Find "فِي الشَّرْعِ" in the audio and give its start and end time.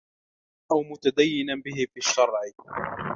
1.93-2.41